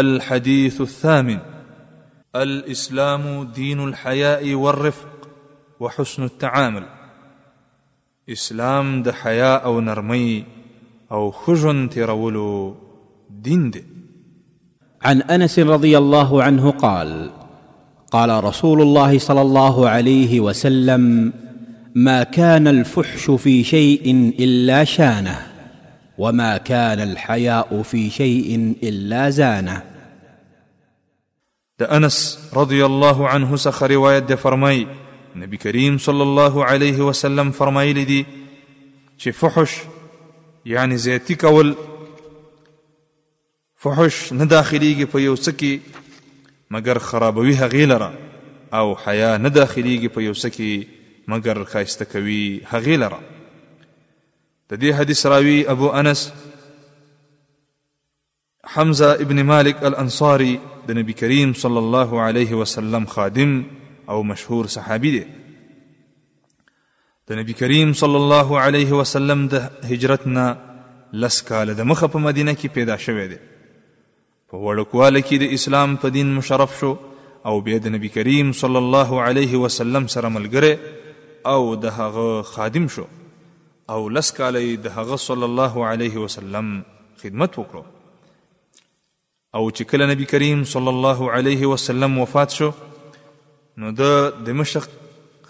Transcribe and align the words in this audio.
الحديث 0.00 0.80
الثامن 0.80 1.38
الاسلام 2.36 3.48
دين 3.54 3.84
الحياء 3.88 4.54
والرفق 4.54 5.28
وحسن 5.80 6.22
التعامل 6.24 6.82
اسلام 8.30 9.02
د 9.02 9.10
حياء 9.10 9.64
او 9.64 9.80
نرمي 9.80 10.44
او 11.12 11.30
خجن 11.30 11.88
ترولو 11.90 12.74
دين 13.42 13.70
دي. 13.70 13.84
عن 15.02 15.22
انس 15.22 15.58
رضي 15.58 15.98
الله 15.98 16.42
عنه 16.42 16.70
قال 16.70 17.30
قال 18.10 18.44
رسول 18.44 18.82
الله 18.82 19.18
صلى 19.18 19.42
الله 19.42 19.88
عليه 19.88 20.40
وسلم 20.40 21.32
ما 21.94 22.22
كان 22.22 22.68
الفحش 22.68 23.30
في 23.30 23.64
شيء 23.64 24.10
الا 24.40 24.84
شانه 24.84 25.53
وما 26.18 26.56
كان 26.56 27.00
الحياء 27.00 27.82
في 27.82 28.10
شيء 28.10 28.74
الا 28.82 29.30
زانه 29.30 29.84
da 31.82 31.86
Anas 31.90 32.38
radijallahu 32.54 33.22
anhu 33.34 33.54
saha 33.58 33.86
riwayat 33.92 34.26
da 34.30 34.36
farmayi 34.38 34.86
Nabi 35.34 35.58
Karim 35.58 35.98
sallallahu 35.98 36.62
alaihi 36.62 37.00
wasallam 37.02 37.50
farmayili 37.50 38.04
di 38.04 38.22
چې 39.18 39.28
فحش 39.32 39.72
يعني 40.66 40.96
زیتی 40.96 41.34
کول 41.34 41.74
فحش 43.78 44.32
نه 44.32 44.44
داخليږي 44.44 45.04
په 45.06 45.16
یو 45.20 45.36
سکی 45.36 45.80
مگر 46.70 46.98
خرابوي 46.98 47.56
هغې 47.56 48.02
او 48.74 48.94
حیا 48.96 49.36
نه 49.36 49.48
داخليږي 49.48 50.08
په 50.14 50.18
یو 50.20 50.34
سکی 50.34 50.84
مگر 51.28 51.64
خایسته 51.64 52.04
کوي 52.04 52.60
هغې 52.72 53.12
د 54.72 54.78
دې 54.82 54.90
حدیث 54.98 55.20
راوی 55.34 55.56
ابو 55.74 55.86
انس 56.00 56.20
حمزه 58.74 59.08
ابن 59.24 59.38
مالک 59.50 59.78
الانصاری 59.90 60.52
د 60.86 60.90
نبی 60.98 61.12
کریم 61.24 61.50
صلی 61.64 61.80
الله 61.84 62.10
علیه 62.28 62.52
وسلم 62.62 63.04
خادم 63.14 63.50
او 64.14 64.18
مشهور 64.30 64.64
صحابي 64.76 65.10
دی 65.14 65.18
د 67.32 67.38
نبی 67.40 67.54
کریم 67.60 67.92
صلی 68.02 68.16
الله 68.22 68.48
علیه 68.68 68.90
وسلم 69.00 69.40
د 69.54 69.90
هجرتنا 69.90 70.44
لس 71.24 71.36
کال 71.48 71.68
د 71.80 71.88
مخه 71.90 72.06
په 72.14 72.18
مدینه 72.28 72.54
کې 72.54 72.68
پیدا 72.78 72.96
شوی 73.08 73.26
دی 73.32 73.36
په 74.50 74.56
وړوکواله 74.66 75.20
کې 75.28 75.36
د 75.42 75.52
اسلام 75.58 75.96
په 76.06 76.12
دین 76.16 76.30
مشرف 76.38 76.78
شو 76.78 76.92
او 77.52 77.54
بیا 77.68 77.78
د 77.88 77.94
نبی 77.98 78.08
کریم 78.16 78.52
صلی 78.62 78.80
الله 78.84 79.10
علیه 79.28 79.60
وسلم 79.66 80.06
سره 80.16 80.28
ملګری 80.36 80.72
او 81.52 81.74
د 81.84 81.94
هغه 81.98 82.30
خادم 82.52 82.88
شو 82.96 83.06
او 83.92 84.02
لس 84.12 84.30
کالې 84.36 84.76
د 84.84 84.92
هغه 84.98 85.16
صلی 85.22 85.44
الله 85.50 85.82
علیه 85.86 86.20
وسلم 86.20 86.68
خدمت 87.22 87.56
وکړو 87.58 88.84
او 89.58 89.64
چې 89.70 89.90
کله 89.90 90.06
نبی 90.10 90.26
کریم 90.30 90.62
صلی 90.70 90.90
الله 90.92 91.26
علیه 91.38 91.66
وسلم 91.72 92.16
وفات 92.20 92.54
شو 92.60 92.68
نو 93.82 93.90
د 93.98 94.30
دمشق 94.46 94.88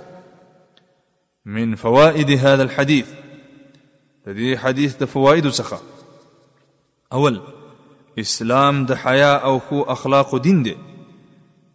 من 1.58 1.74
فوائد 1.82 2.30
هذا 2.30 2.62
الحديث 2.62 3.06
د 4.26 4.34
دې 4.34 4.56
حدیث 4.62 4.96
د 5.02 5.12
فوائد 5.12 5.50
څخه 5.50 5.80
اول 7.20 7.38
اسلام 8.22 8.84
د 8.86 8.94
حیا 9.04 9.34
او 9.50 9.58
خو 9.68 9.82
اخلاق 9.96 10.34
دین 10.46 10.62
دی 10.64 10.72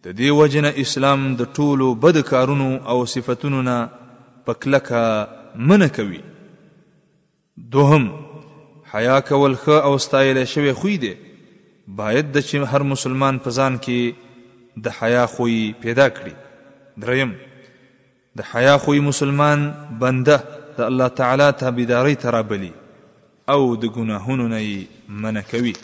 د 0.04 0.14
دې 0.16 0.30
وجنه 0.40 0.72
اسلام 0.84 1.24
د 1.42 1.48
ټولو 1.60 1.94
بد 2.06 2.18
کارونو 2.32 2.68
او 2.94 2.98
صفاتونو 3.14 3.62
نه 3.70 3.88
پکلکه 4.50 5.00
منه 5.72 5.88
کوي 6.00 6.20
دوهم 7.76 8.23
حیا 8.94 9.20
کول 9.28 9.54
خ 9.64 9.68
او 9.68 9.96
ستایل 10.04 10.44
شوی 10.46 10.72
خوې 10.78 10.96
دی 11.04 11.14
باید 12.00 12.28
د 12.34 12.44
چې 12.48 12.72
هر 12.74 12.84
مسلمان 12.90 13.38
په 13.46 13.54
ځان 13.60 13.78
کې 13.86 14.84
د 14.84 14.94
حیا 14.98 15.24
خوې 15.32 15.74
پیدا 15.84 16.06
کړي 16.18 17.00
دریم 17.06 17.32
د 18.42 18.46
حیا 18.52 18.74
خوې 18.84 19.00
مسلمان 19.08 19.64
بنده 20.04 20.36
د 20.78 20.84
الله 20.90 21.08
تعالی 21.22 21.48
تابعداري 21.64 22.14
ترابلی 22.26 22.70
او 23.56 23.58
د 23.86 23.92
ګناهونو 23.98 24.48
نه 24.56 24.62
منع 25.24 25.44
کوي 25.50 25.74